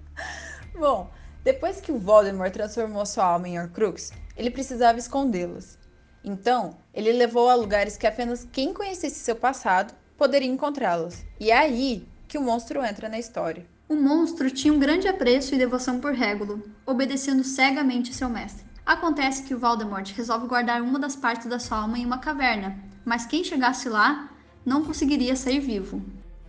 Bom, 0.77 1.11
depois 1.43 1.81
que 1.81 1.91
o 1.91 1.97
Voldemort 1.97 2.51
transformou 2.51 3.05
sua 3.05 3.25
alma 3.25 3.47
em 3.47 3.59
Horcrux, 3.59 4.11
ele 4.39 4.49
precisava 4.49 4.97
escondê-las. 4.97 5.77
Então, 6.23 6.77
ele 6.93 7.11
levou 7.11 7.49
a 7.49 7.55
lugares 7.55 7.97
que 7.97 8.07
apenas 8.07 8.47
quem 8.49 8.73
conhecesse 8.73 9.19
seu 9.19 9.35
passado 9.35 9.93
poderia 10.17 10.47
encontrá-las. 10.47 11.25
E 11.37 11.51
é 11.51 11.57
aí 11.57 12.07
que 12.25 12.37
o 12.37 12.41
monstro 12.41 12.81
entra 12.81 13.09
na 13.09 13.19
história. 13.19 13.65
O 13.89 13.95
monstro 13.95 14.49
tinha 14.49 14.73
um 14.73 14.79
grande 14.79 15.09
apreço 15.09 15.53
e 15.53 15.57
devoção 15.57 15.99
por 15.99 16.13
Régulo, 16.13 16.63
obedecendo 16.85 17.43
cegamente 17.43 18.13
seu 18.13 18.29
mestre. 18.29 18.65
Acontece 18.85 19.43
que 19.43 19.53
o 19.53 19.59
Voldemort 19.59 20.09
resolve 20.13 20.47
guardar 20.47 20.81
uma 20.81 20.97
das 20.97 21.17
partes 21.17 21.47
da 21.47 21.59
sua 21.59 21.79
alma 21.79 21.97
em 21.97 22.05
uma 22.05 22.19
caverna, 22.19 22.79
mas 23.03 23.25
quem 23.25 23.43
chegasse 23.43 23.89
lá 23.89 24.29
não 24.65 24.85
conseguiria 24.85 25.35
sair 25.35 25.59
vivo. 25.59 26.01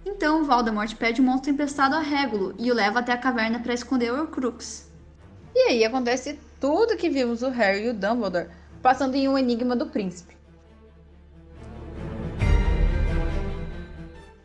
Então 0.06 0.44
Voldemort 0.44 0.94
pede 0.94 1.20
o 1.20 1.24
monstro 1.24 1.50
emprestado 1.50 1.94
a 1.94 2.00
Régulo 2.00 2.54
e 2.56 2.70
o 2.70 2.74
leva 2.74 3.00
até 3.00 3.12
a 3.12 3.18
caverna 3.18 3.58
para 3.58 3.74
esconder 3.74 4.12
o 4.12 4.20
Horcrux. 4.20 4.88
E 5.54 5.70
aí 5.70 5.84
acontece 5.84 6.38
tudo 6.60 6.96
que 6.96 7.08
vimos 7.08 7.42
o 7.42 7.48
Harry 7.48 7.86
e 7.86 7.88
o 7.88 7.94
Dumbledore 7.94 8.50
passando 8.82 9.14
em 9.14 9.26
um 9.26 9.36
enigma 9.36 9.74
do 9.74 9.86
príncipe. 9.86 10.36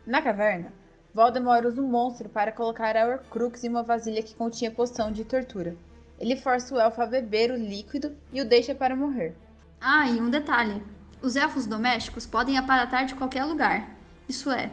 Na 0.06 0.22
caverna, 0.22 0.72
Voldemort 1.12 1.64
usa 1.66 1.80
um 1.80 1.88
monstro 1.88 2.28
para 2.28 2.52
colocar 2.52 2.96
a 2.96 3.06
Horcrux 3.06 3.64
em 3.64 3.68
uma 3.68 3.82
vasilha 3.82 4.22
que 4.22 4.34
continha 4.34 4.70
poção 4.70 5.12
de 5.12 5.24
tortura. 5.24 5.76
Ele 6.18 6.36
força 6.36 6.74
o 6.74 6.80
elfo 6.80 7.02
a 7.02 7.06
beber 7.06 7.50
o 7.50 7.56
líquido 7.56 8.16
e 8.32 8.40
o 8.40 8.48
deixa 8.48 8.74
para 8.74 8.96
morrer. 8.96 9.34
Ah, 9.80 10.08
e 10.08 10.20
um 10.20 10.30
detalhe: 10.30 10.82
os 11.20 11.36
elfos 11.36 11.66
domésticos 11.66 12.24
podem 12.24 12.56
aparatar 12.56 13.04
de 13.04 13.14
qualquer 13.14 13.44
lugar. 13.44 13.90
Isso 14.28 14.50
é, 14.50 14.70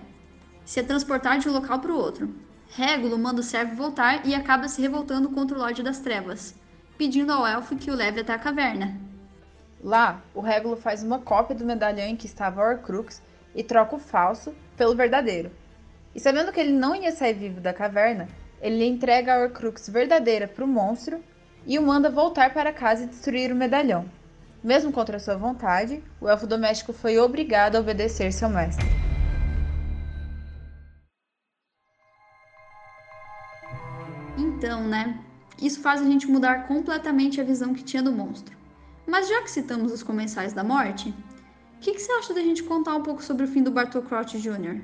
se 0.64 0.82
transportar 0.84 1.40
de 1.40 1.50
um 1.50 1.54
local 1.54 1.80
para 1.80 1.92
o 1.92 1.98
outro. 1.98 2.34
Régulo 2.70 3.18
manda 3.18 3.42
o 3.42 3.44
servo 3.44 3.76
voltar 3.76 4.26
e 4.26 4.34
acaba 4.34 4.68
se 4.68 4.82
revoltando 4.82 5.30
contra 5.30 5.56
o 5.56 5.60
Lorde 5.60 5.84
das 5.84 6.00
Trevas, 6.00 6.56
pedindo 7.04 7.34
ao 7.34 7.46
elfo 7.46 7.76
que 7.76 7.92
o 7.92 7.96
leve 7.96 8.22
até 8.22 8.32
a 8.32 8.40
caverna. 8.40 8.98
Lá, 9.84 10.22
o 10.34 10.40
Régulo 10.40 10.78
faz 10.78 11.04
uma 11.04 11.20
cópia 11.20 11.54
do 11.54 11.66
medalhão 11.66 12.08
em 12.08 12.16
que 12.16 12.26
estava 12.26 12.64
Horcrux 12.64 13.22
e 13.54 13.62
troca 13.62 13.98
o 13.98 14.00
falso 14.00 14.56
pelo 14.78 14.96
verdadeiro. 14.96 15.52
E 16.16 16.20
sabendo 16.22 16.54
que 16.54 16.62
ele 16.62 16.72
não 16.72 16.96
ia 16.96 17.12
sair 17.12 17.34
vivo 17.34 17.60
da 17.60 17.74
caverna, 17.74 18.30
ele 18.62 18.86
entrega 18.86 19.36
a 19.36 19.40
Horcrux 19.44 19.90
verdadeira 19.90 20.48
para 20.48 20.64
o 20.64 20.68
monstro 20.68 21.22
e 21.68 21.78
o 21.78 21.82
manda 21.82 22.10
voltar 22.10 22.54
para 22.54 22.72
casa 22.72 23.04
e 23.04 23.08
destruir 23.08 23.52
o 23.52 23.56
medalhão. 23.56 24.06
Mesmo 24.64 24.94
contra 24.94 25.20
sua 25.20 25.36
vontade, 25.36 26.02
o 26.22 26.30
elfo 26.30 26.48
doméstico 26.48 26.94
foi 26.94 27.20
obrigado 27.20 27.76
a 27.76 27.82
obedecer 27.82 28.32
seu 28.32 28.48
mestre. 28.48 28.88
Então, 34.38 34.88
né? 34.88 35.20
Isso 35.64 35.82
faz 35.82 36.02
a 36.02 36.06
gente 36.06 36.28
mudar 36.28 36.68
completamente 36.68 37.42
a 37.42 37.44
visão 37.44 37.74
que 37.74 37.84
tinha 37.84 38.04
do 38.04 38.12
monstro. 38.12 38.56
Mas 39.08 39.28
já 39.28 39.42
que 39.42 39.50
citamos 39.50 39.92
os 39.92 40.04
comensais 40.04 40.54
da 40.54 40.64
morte, 40.64 41.14
que, 41.84 41.92
que 41.92 42.00
você 42.00 42.12
acha 42.14 42.34
da 42.34 42.42
gente 42.42 42.64
contar 42.64 42.96
um 42.96 43.04
pouco 43.04 43.22
sobre 43.22 43.44
o 43.44 43.48
fim 43.48 43.62
do 43.62 43.70
Bartol 43.70 44.02
Crouch 44.02 44.40
Jr.? 44.40 44.82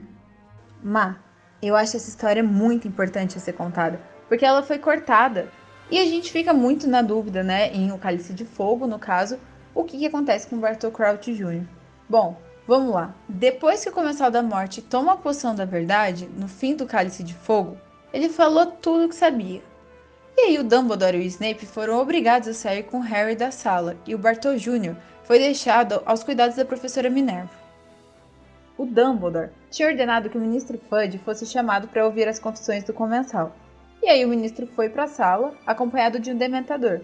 Ma, 0.83 1.17
eu 1.61 1.73
acho 1.75 1.95
essa 1.95 2.09
história 2.09 2.43
muito 2.43 2.87
importante 2.89 3.37
a 3.37 3.39
ser 3.39 3.53
contada, 3.53 4.01
porque 4.27 4.45
ela 4.45 4.61
foi 4.61 4.77
cortada. 4.77 5.49
E 5.89 5.97
a 5.97 6.05
gente 6.05 6.29
fica 6.29 6.53
muito 6.53 6.87
na 6.87 7.01
dúvida, 7.01 7.41
né, 7.41 7.73
em 7.73 7.91
O 7.93 7.97
Cálice 7.97 8.33
de 8.33 8.43
Fogo, 8.43 8.85
no 8.85 8.99
caso, 8.99 9.39
o 9.73 9.85
que, 9.85 9.97
que 9.97 10.05
acontece 10.05 10.47
com 10.47 10.59
Bartol 10.59 10.91
Crouch 10.91 11.33
Jr. 11.33 11.63
Bom, 12.07 12.37
vamos 12.67 12.93
lá. 12.93 13.15
Depois 13.29 13.81
que 13.81 13.89
o 13.89 13.93
Comensal 13.93 14.29
da 14.29 14.43
Morte 14.43 14.81
toma 14.81 15.13
a 15.13 15.17
poção 15.17 15.55
da 15.55 15.63
verdade, 15.63 16.29
no 16.37 16.49
fim 16.49 16.75
do 16.75 16.85
Cálice 16.85 17.23
de 17.23 17.33
Fogo, 17.33 17.77
ele 18.11 18.27
falou 18.27 18.65
tudo 18.65 19.05
o 19.05 19.09
que 19.09 19.15
sabia. 19.15 19.61
E 20.41 20.43
aí 20.43 20.57
o 20.57 20.63
Dumbledore 20.63 21.17
e 21.17 21.19
o 21.19 21.23
Snape 21.23 21.65
foram 21.65 21.99
obrigados 21.99 22.47
a 22.47 22.53
sair 22.53 22.83
com 22.83 23.01
Harry 23.01 23.35
da 23.35 23.51
sala, 23.51 23.97
e 24.07 24.15
o 24.15 24.17
Bartol 24.17 24.55
Jr 24.55 24.95
foi 25.25 25.37
deixado 25.37 26.01
aos 26.05 26.23
cuidados 26.23 26.55
da 26.55 26.63
professora 26.63 27.09
Minerva. 27.09 27.51
O 28.77 28.85
Dumbledore 28.85 29.51
tinha 29.69 29.89
ordenado 29.89 30.29
que 30.29 30.37
o 30.37 30.41
ministro 30.41 30.79
Fudge 30.89 31.17
fosse 31.17 31.45
chamado 31.45 31.89
para 31.89 32.05
ouvir 32.05 32.25
as 32.29 32.39
confissões 32.39 32.85
do 32.85 32.93
comensal. 32.93 33.53
E 34.01 34.07
aí 34.07 34.23
o 34.23 34.29
ministro 34.29 34.65
foi 34.77 34.87
para 34.87 35.03
a 35.03 35.07
sala, 35.07 35.53
acompanhado 35.67 36.21
de 36.21 36.31
um 36.31 36.37
dementador. 36.37 37.01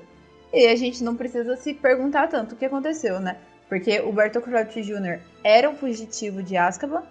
E 0.54 0.68
a 0.68 0.76
gente 0.78 1.04
não 1.04 1.18
precisa 1.18 1.58
se 1.58 1.74
perguntar 1.74 2.30
tanto 2.30 2.56
o 2.56 2.58
que 2.58 2.64
aconteceu, 2.64 3.20
né? 3.20 3.36
Porque 3.68 4.00
o 4.00 4.14
Bertolt 4.14 4.46
Crouch 4.46 4.82
Jr. 4.82 5.20
era 5.44 5.70
um 5.70 5.76
fugitivo 5.76 6.42
de 6.42 6.56
Azkaban 6.56 7.04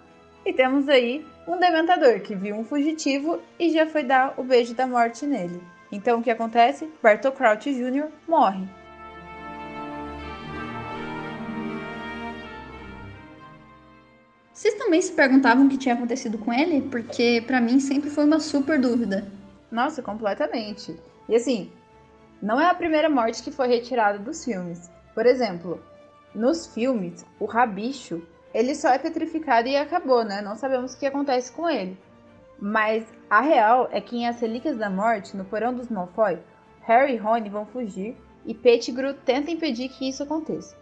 e 0.43 0.51
temos 0.51 0.89
aí 0.89 1.23
um 1.47 1.59
dementador 1.59 2.19
que 2.21 2.33
viu 2.33 2.55
um 2.55 2.65
fugitivo 2.65 3.39
e 3.59 3.69
já 3.69 3.85
foi 3.85 4.03
dar 4.03 4.33
o 4.37 4.43
beijo 4.43 4.73
da 4.73 4.87
morte 4.87 5.27
nele. 5.27 5.61
Então 5.95 6.19
o 6.19 6.21
que 6.21 6.29
acontece? 6.29 6.91
Bertolt 7.01 7.37
Crouch 7.37 7.73
Jr. 7.73 8.09
morre. 8.27 8.67
Vocês 14.51 14.73
também 14.75 15.01
se 15.01 15.13
perguntavam 15.13 15.65
o 15.65 15.69
que 15.69 15.77
tinha 15.77 15.95
acontecido 15.95 16.37
com 16.37 16.51
ele? 16.51 16.81
Porque 16.81 17.41
para 17.47 17.61
mim 17.61 17.79
sempre 17.79 18.09
foi 18.09 18.25
uma 18.25 18.41
super 18.41 18.79
dúvida. 18.79 19.25
Nossa, 19.71 20.01
completamente. 20.01 20.99
E 21.29 21.35
assim, 21.35 21.71
não 22.41 22.59
é 22.59 22.69
a 22.69 22.75
primeira 22.75 23.09
morte 23.09 23.41
que 23.41 23.51
foi 23.51 23.67
retirada 23.67 24.19
dos 24.19 24.43
filmes. 24.43 24.89
Por 25.13 25.25
exemplo, 25.25 25.81
nos 26.33 26.67
filmes, 26.67 27.25
o 27.39 27.45
rabicho, 27.45 28.21
ele 28.53 28.75
só 28.75 28.89
é 28.89 28.99
petrificado 28.99 29.69
e 29.69 29.77
acabou, 29.77 30.25
né? 30.25 30.41
Não 30.41 30.57
sabemos 30.57 30.93
o 30.93 30.99
que 30.99 31.05
acontece 31.05 31.53
com 31.53 31.69
ele. 31.69 31.97
Mas 32.59 33.05
a 33.29 33.41
real 33.41 33.89
é 33.91 33.99
que 33.99 34.17
em 34.17 34.27
As 34.27 34.39
Relíquias 34.39 34.77
da 34.77 34.89
Morte, 34.89 35.35
no 35.35 35.45
porão 35.45 35.73
dos 35.73 35.89
Malfoy, 35.89 36.39
Harry 36.81 37.13
e 37.13 37.17
Rony 37.17 37.49
vão 37.49 37.65
fugir 37.65 38.15
e 38.45 38.53
Pettigrew 38.53 39.13
tenta 39.13 39.51
impedir 39.51 39.89
que 39.89 40.07
isso 40.07 40.23
aconteça. 40.23 40.77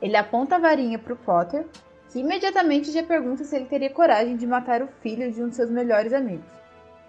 Ele 0.00 0.16
aponta 0.16 0.56
a 0.56 0.58
varinha 0.58 0.98
para 0.98 1.12
o 1.12 1.16
Potter, 1.16 1.66
que 2.10 2.18
imediatamente 2.18 2.90
já 2.90 3.02
pergunta 3.02 3.44
se 3.44 3.54
ele 3.54 3.66
teria 3.66 3.90
coragem 3.90 4.36
de 4.36 4.46
matar 4.46 4.82
o 4.82 4.88
filho 5.00 5.30
de 5.30 5.42
um 5.42 5.48
de 5.48 5.56
seus 5.56 5.70
melhores 5.70 6.12
amigos. 6.12 6.50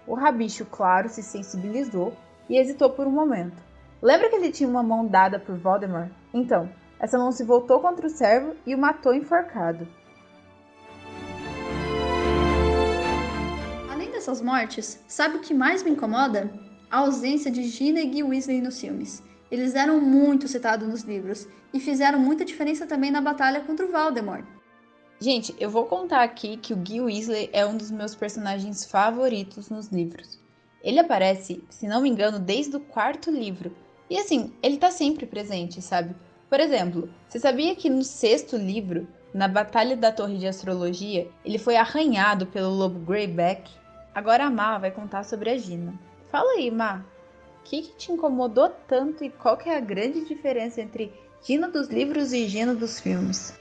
O 0.06 0.14
rabicho, 0.14 0.64
claro, 0.66 1.08
se 1.08 1.22
sensibilizou 1.22 2.14
e 2.48 2.58
hesitou 2.58 2.90
por 2.90 3.06
um 3.06 3.10
momento. 3.10 3.56
Lembra 4.00 4.28
que 4.28 4.36
ele 4.36 4.52
tinha 4.52 4.68
uma 4.68 4.82
mão 4.82 5.06
dada 5.06 5.38
por 5.38 5.56
Voldemort? 5.56 6.10
Então, 6.32 6.68
essa 7.00 7.18
mão 7.18 7.32
se 7.32 7.42
voltou 7.42 7.80
contra 7.80 8.06
o 8.06 8.10
servo 8.10 8.54
e 8.66 8.74
o 8.74 8.78
matou 8.78 9.14
enforcado. 9.14 9.88
Além 14.24 14.32
dessas 14.32 14.40
mortes, 14.40 15.04
sabe 15.06 15.36
o 15.36 15.40
que 15.40 15.52
mais 15.52 15.82
me 15.82 15.90
incomoda? 15.90 16.50
A 16.90 17.00
ausência 17.00 17.50
de 17.50 17.62
Gina 17.64 18.00
e 18.00 18.06
Guy 18.06 18.22
Weasley 18.22 18.62
nos 18.62 18.80
filmes. 18.80 19.22
Eles 19.50 19.74
eram 19.74 20.00
muito 20.00 20.48
citados 20.48 20.88
nos 20.88 21.02
livros 21.02 21.46
e 21.74 21.78
fizeram 21.78 22.18
muita 22.18 22.42
diferença 22.42 22.86
também 22.86 23.10
na 23.10 23.20
batalha 23.20 23.60
contra 23.60 23.84
o 23.84 23.92
Voldemort. 23.92 24.46
Gente, 25.20 25.54
eu 25.60 25.68
vou 25.68 25.84
contar 25.84 26.22
aqui 26.22 26.56
que 26.56 26.72
o 26.72 26.76
Guy 26.76 27.02
Weasley 27.02 27.50
é 27.52 27.66
um 27.66 27.76
dos 27.76 27.90
meus 27.90 28.14
personagens 28.14 28.86
favoritos 28.86 29.68
nos 29.68 29.88
livros. 29.88 30.40
Ele 30.82 31.00
aparece, 31.00 31.62
se 31.68 31.86
não 31.86 32.00
me 32.00 32.08
engano, 32.08 32.38
desde 32.38 32.74
o 32.74 32.80
quarto 32.80 33.30
livro. 33.30 33.76
E 34.08 34.16
assim, 34.16 34.54
ele 34.62 34.78
tá 34.78 34.90
sempre 34.90 35.26
presente, 35.26 35.82
sabe? 35.82 36.16
Por 36.48 36.60
exemplo, 36.60 37.10
você 37.28 37.38
sabia 37.38 37.76
que 37.76 37.90
no 37.90 38.02
sexto 38.02 38.56
livro, 38.56 39.06
na 39.34 39.48
Batalha 39.48 39.94
da 39.94 40.10
Torre 40.10 40.38
de 40.38 40.46
Astrologia, 40.46 41.28
ele 41.44 41.58
foi 41.58 41.76
arranhado 41.76 42.46
pelo 42.46 42.70
lobo 42.70 43.00
Greyback? 43.00 43.83
Agora 44.14 44.44
a 44.44 44.50
Ma 44.50 44.78
vai 44.78 44.92
contar 44.92 45.24
sobre 45.24 45.50
a 45.50 45.58
Gina. 45.58 45.92
Fala 46.30 46.52
aí, 46.52 46.70
Ma. 46.70 47.04
O 47.60 47.64
que, 47.64 47.82
que 47.82 47.96
te 47.96 48.12
incomodou 48.12 48.70
tanto 48.86 49.24
e 49.24 49.30
qual 49.30 49.56
que 49.56 49.68
é 49.68 49.76
a 49.76 49.80
grande 49.80 50.24
diferença 50.24 50.80
entre 50.80 51.12
Gina 51.42 51.68
dos 51.68 51.88
livros 51.88 52.32
e 52.32 52.46
Gina 52.46 52.74
dos 52.74 53.00
filmes? 53.00 53.58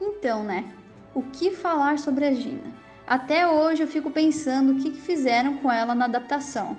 Então, 0.00 0.44
né? 0.44 0.74
O 1.14 1.22
que 1.22 1.52
falar 1.52 1.98
sobre 1.98 2.26
a 2.26 2.34
Gina? 2.34 2.72
Até 3.06 3.46
hoje 3.46 3.82
eu 3.82 3.88
fico 3.88 4.10
pensando 4.10 4.72
o 4.72 4.76
que, 4.76 4.90
que 4.90 5.00
fizeram 5.00 5.58
com 5.58 5.70
ela 5.70 5.94
na 5.94 6.04
adaptação. 6.04 6.76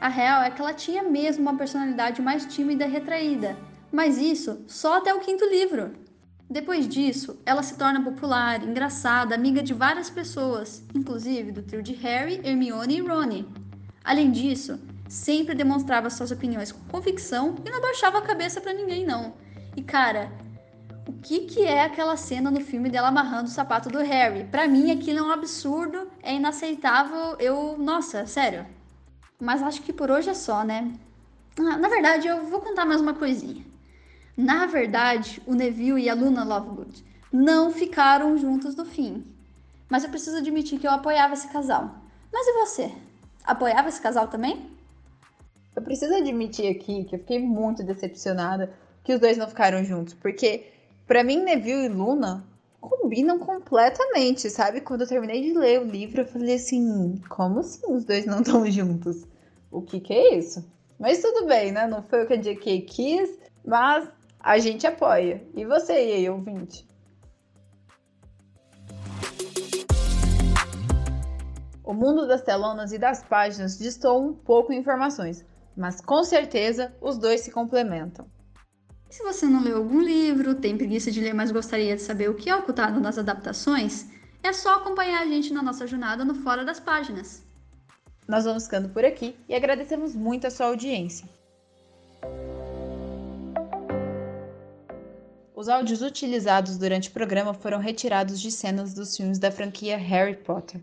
A 0.00 0.08
real 0.08 0.42
é 0.42 0.50
que 0.50 0.60
ela 0.60 0.74
tinha 0.74 1.02
mesmo 1.02 1.42
uma 1.42 1.56
personalidade 1.56 2.20
mais 2.20 2.46
tímida 2.46 2.84
e 2.84 2.90
retraída, 2.90 3.56
mas 3.90 4.18
isso 4.18 4.62
só 4.66 4.98
até 4.98 5.14
o 5.14 5.20
quinto 5.20 5.44
livro. 5.44 5.92
Depois 6.50 6.88
disso, 6.88 7.38
ela 7.44 7.62
se 7.62 7.76
torna 7.76 8.02
popular, 8.02 8.62
engraçada, 8.62 9.34
amiga 9.34 9.62
de 9.62 9.74
várias 9.74 10.08
pessoas, 10.08 10.82
inclusive 10.94 11.52
do 11.52 11.62
trio 11.62 11.82
de 11.82 11.92
Harry, 11.92 12.40
Hermione 12.42 12.96
e 12.96 13.00
Ron. 13.00 13.44
Além 14.02 14.30
disso, 14.30 14.80
sempre 15.06 15.54
demonstrava 15.54 16.08
suas 16.08 16.30
opiniões 16.30 16.72
com 16.72 16.80
convicção 16.88 17.56
e 17.66 17.70
não 17.70 17.82
baixava 17.82 18.16
a 18.16 18.22
cabeça 18.22 18.62
para 18.62 18.72
ninguém 18.72 19.04
não. 19.04 19.34
E 19.76 19.82
cara, 19.82 20.32
o 21.06 21.12
que 21.12 21.40
que 21.40 21.64
é 21.64 21.82
aquela 21.82 22.16
cena 22.16 22.50
no 22.50 22.62
filme 22.62 22.88
dela 22.88 23.08
amarrando 23.08 23.48
o 23.48 23.52
sapato 23.52 23.90
do 23.90 23.98
Harry? 23.98 24.44
Para 24.44 24.66
mim 24.66 24.90
aquilo 24.90 25.18
é 25.18 25.22
um 25.22 25.30
absurdo, 25.30 26.08
é 26.22 26.34
inaceitável. 26.34 27.36
Eu, 27.38 27.76
nossa, 27.76 28.26
sério. 28.26 28.66
Mas 29.38 29.62
acho 29.62 29.82
que 29.82 29.92
por 29.92 30.10
hoje 30.10 30.30
é 30.30 30.34
só, 30.34 30.64
né? 30.64 30.90
Ah, 31.58 31.76
na 31.76 31.88
verdade, 31.88 32.26
eu 32.26 32.46
vou 32.46 32.60
contar 32.60 32.86
mais 32.86 33.02
uma 33.02 33.12
coisinha. 33.12 33.64
Na 34.38 34.66
verdade, 34.66 35.42
o 35.44 35.52
Neville 35.52 36.00
e 36.00 36.08
a 36.08 36.14
Luna 36.14 36.44
Lovegood 36.44 37.04
não 37.32 37.72
ficaram 37.72 38.38
juntos 38.38 38.76
no 38.76 38.84
fim. 38.84 39.26
Mas 39.88 40.04
eu 40.04 40.10
preciso 40.10 40.36
admitir 40.36 40.78
que 40.78 40.86
eu 40.86 40.92
apoiava 40.92 41.34
esse 41.34 41.48
casal. 41.48 41.92
Mas 42.32 42.46
e 42.46 42.52
você? 42.52 42.92
Apoiava 43.44 43.88
esse 43.88 44.00
casal 44.00 44.28
também? 44.28 44.70
Eu 45.74 45.82
preciso 45.82 46.14
admitir 46.14 46.70
aqui 46.70 47.02
que 47.02 47.16
eu 47.16 47.18
fiquei 47.18 47.40
muito 47.40 47.82
decepcionada 47.82 48.72
que 49.02 49.12
os 49.12 49.18
dois 49.18 49.36
não 49.36 49.48
ficaram 49.48 49.82
juntos, 49.82 50.14
porque 50.14 50.66
para 51.04 51.24
mim 51.24 51.42
Neville 51.42 51.86
e 51.86 51.88
Luna 51.88 52.44
combinam 52.80 53.40
completamente, 53.40 54.48
sabe? 54.50 54.82
Quando 54.82 55.00
eu 55.00 55.08
terminei 55.08 55.42
de 55.42 55.58
ler 55.58 55.80
o 55.80 55.84
livro, 55.84 56.20
eu 56.20 56.26
falei 56.26 56.54
assim: 56.54 57.20
como 57.28 57.58
assim 57.58 57.92
os 57.92 58.04
dois 58.04 58.24
não 58.24 58.40
estão 58.40 58.64
juntos? 58.70 59.26
O 59.68 59.82
que 59.82 59.98
que 59.98 60.12
é 60.12 60.36
isso? 60.36 60.64
Mas 60.96 61.20
tudo 61.20 61.44
bem, 61.44 61.72
né? 61.72 61.88
Não 61.88 62.04
foi 62.04 62.22
o 62.22 62.26
que 62.28 62.34
a 62.34 62.36
JK 62.36 62.82
quis, 62.82 63.36
mas 63.64 64.08
a 64.40 64.58
gente 64.58 64.86
apoia. 64.86 65.42
E 65.54 65.64
você 65.64 65.92
aí, 65.92 66.28
ouvinte? 66.30 66.86
O 71.84 71.94
mundo 71.94 72.26
das 72.26 72.42
telonas 72.42 72.92
e 72.92 72.98
das 72.98 73.22
páginas 73.22 73.78
distou 73.78 74.22
um 74.22 74.34
pouco 74.34 74.72
em 74.72 74.78
informações, 74.78 75.44
mas 75.76 76.00
com 76.00 76.22
certeza 76.22 76.94
os 77.00 77.16
dois 77.16 77.40
se 77.40 77.50
complementam. 77.50 78.26
Se 79.08 79.22
você 79.22 79.46
não 79.46 79.62
leu 79.62 79.78
algum 79.78 80.00
livro, 80.02 80.54
tem 80.54 80.76
preguiça 80.76 81.10
de 81.10 81.20
ler, 81.20 81.32
mas 81.32 81.50
gostaria 81.50 81.96
de 81.96 82.02
saber 82.02 82.28
o 82.28 82.34
que 82.34 82.50
é 82.50 82.54
ocultado 82.54 83.00
nas 83.00 83.16
adaptações, 83.16 84.06
é 84.42 84.52
só 84.52 84.74
acompanhar 84.74 85.22
a 85.22 85.26
gente 85.26 85.52
na 85.52 85.62
nossa 85.62 85.86
jornada 85.86 86.26
no 86.26 86.34
Fora 86.34 86.62
das 86.62 86.78
Páginas. 86.78 87.42
Nós 88.28 88.44
vamos 88.44 88.64
ficando 88.64 88.90
por 88.90 89.06
aqui 89.06 89.34
e 89.48 89.54
agradecemos 89.54 90.14
muito 90.14 90.46
a 90.46 90.50
sua 90.50 90.66
audiência. 90.66 91.26
Os 95.58 95.68
áudios 95.68 96.02
utilizados 96.02 96.78
durante 96.78 97.08
o 97.08 97.12
programa 97.12 97.52
foram 97.52 97.80
retirados 97.80 98.40
de 98.40 98.48
cenas 98.48 98.94
dos 98.94 99.16
filmes 99.16 99.40
da 99.40 99.50
franquia 99.50 99.98
Harry 99.98 100.36
Potter. 100.36 100.80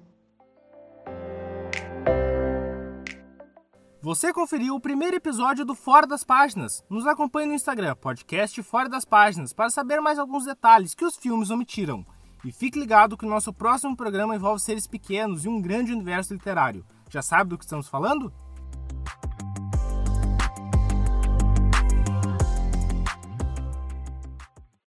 Você 4.02 4.34
conferiu 4.34 4.76
o 4.76 4.82
primeiro 4.82 5.16
episódio 5.16 5.64
do 5.64 5.74
Fora 5.74 6.06
das 6.06 6.26
Páginas. 6.26 6.84
Nos 6.90 7.08
acompanhe 7.08 7.48
no 7.48 7.54
Instagram, 7.54 7.96
podcast 7.96 8.62
Fora 8.64 8.90
das 8.90 9.06
Páginas, 9.06 9.54
para 9.54 9.70
saber 9.70 10.02
mais 10.02 10.20
alguns 10.20 10.44
detalhes 10.44 10.94
que 10.94 11.06
os 11.06 11.16
filmes 11.16 11.50
omitiram. 11.50 12.06
E 12.44 12.52
fique 12.52 12.78
ligado 12.78 13.16
que 13.16 13.26
o 13.26 13.30
nosso 13.30 13.54
próximo 13.54 13.96
programa 13.96 14.36
envolve 14.36 14.62
seres 14.62 14.86
pequenos 14.86 15.46
e 15.46 15.48
um 15.48 15.62
grande 15.62 15.94
universo 15.94 16.34
literário. 16.34 16.86
Já 17.10 17.22
sabe 17.22 17.52
do 17.52 17.58
que 17.58 17.64
estamos 17.64 17.88
falando? 17.88 18.30